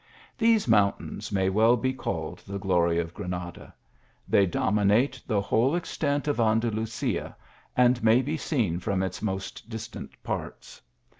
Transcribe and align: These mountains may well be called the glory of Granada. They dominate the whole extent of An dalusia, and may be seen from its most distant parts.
These 0.35 0.67
mountains 0.67 1.31
may 1.31 1.47
well 1.51 1.77
be 1.77 1.93
called 1.93 2.39
the 2.39 2.57
glory 2.57 2.97
of 2.97 3.13
Granada. 3.13 3.71
They 4.27 4.47
dominate 4.47 5.21
the 5.27 5.41
whole 5.41 5.75
extent 5.75 6.27
of 6.27 6.39
An 6.39 6.59
dalusia, 6.59 7.35
and 7.77 8.03
may 8.03 8.23
be 8.23 8.35
seen 8.35 8.79
from 8.79 9.03
its 9.03 9.21
most 9.21 9.69
distant 9.69 10.11
parts. 10.23 10.81